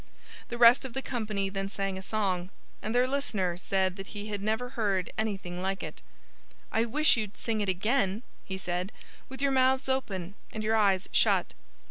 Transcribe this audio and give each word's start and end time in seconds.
The 0.49 0.57
rest 0.57 0.83
of 0.83 0.93
the 0.93 1.03
company 1.03 1.47
then 1.47 1.69
sang 1.69 1.95
a 1.95 2.01
song. 2.01 2.49
And 2.81 2.95
their 2.95 3.07
listener 3.07 3.55
said 3.55 3.97
that 3.97 4.07
he 4.07 4.29
had 4.29 4.41
never 4.41 4.69
heard 4.69 5.13
anything 5.15 5.61
like 5.61 5.83
it. 5.83 6.01
"I 6.71 6.85
wish 6.85 7.17
you'd 7.17 7.37
sing 7.37 7.61
it 7.61 7.69
again," 7.69 8.23
he 8.43 8.57
said, 8.57 8.91
"with 9.29 9.43
your 9.43 9.51
mouths 9.51 9.87
open 9.87 10.33
and 10.51 10.63
your 10.63 10.75
eyes 10.75 11.07
shut." 11.11 11.53